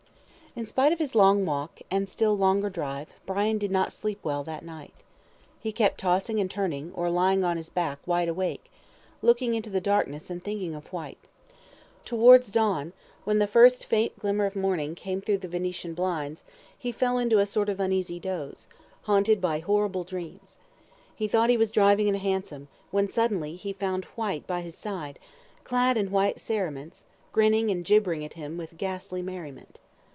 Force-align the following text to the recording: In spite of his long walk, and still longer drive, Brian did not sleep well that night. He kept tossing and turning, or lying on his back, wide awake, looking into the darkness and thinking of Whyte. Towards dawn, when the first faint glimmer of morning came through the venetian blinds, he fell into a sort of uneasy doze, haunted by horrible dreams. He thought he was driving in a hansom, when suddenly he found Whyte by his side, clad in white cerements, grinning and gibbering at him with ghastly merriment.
In 0.53 0.65
spite 0.65 0.91
of 0.91 0.99
his 0.99 1.15
long 1.15 1.45
walk, 1.45 1.79
and 1.89 2.09
still 2.09 2.37
longer 2.37 2.69
drive, 2.69 3.07
Brian 3.25 3.57
did 3.57 3.71
not 3.71 3.93
sleep 3.93 4.19
well 4.21 4.43
that 4.43 4.65
night. 4.65 4.91
He 5.61 5.71
kept 5.71 5.97
tossing 6.01 6.41
and 6.41 6.51
turning, 6.51 6.91
or 6.93 7.09
lying 7.09 7.45
on 7.45 7.55
his 7.55 7.69
back, 7.69 7.99
wide 8.05 8.27
awake, 8.27 8.69
looking 9.21 9.53
into 9.55 9.69
the 9.69 9.79
darkness 9.79 10.29
and 10.29 10.43
thinking 10.43 10.75
of 10.75 10.89
Whyte. 10.91 11.25
Towards 12.03 12.51
dawn, 12.51 12.91
when 13.23 13.39
the 13.39 13.47
first 13.47 13.85
faint 13.85 14.19
glimmer 14.19 14.45
of 14.45 14.57
morning 14.57 14.93
came 14.93 15.21
through 15.21 15.37
the 15.37 15.47
venetian 15.47 15.93
blinds, 15.93 16.43
he 16.77 16.91
fell 16.91 17.17
into 17.17 17.39
a 17.39 17.45
sort 17.45 17.69
of 17.69 17.79
uneasy 17.79 18.19
doze, 18.19 18.67
haunted 19.03 19.39
by 19.39 19.59
horrible 19.59 20.03
dreams. 20.03 20.57
He 21.15 21.29
thought 21.29 21.49
he 21.49 21.55
was 21.55 21.71
driving 21.71 22.09
in 22.09 22.15
a 22.15 22.17
hansom, 22.17 22.67
when 22.91 23.07
suddenly 23.07 23.55
he 23.55 23.71
found 23.71 24.03
Whyte 24.17 24.45
by 24.47 24.59
his 24.63 24.75
side, 24.75 25.17
clad 25.63 25.95
in 25.95 26.11
white 26.11 26.41
cerements, 26.41 27.05
grinning 27.31 27.71
and 27.71 27.85
gibbering 27.85 28.25
at 28.25 28.33
him 28.33 28.57
with 28.57 28.75
ghastly 28.75 29.21
merriment. 29.21 29.79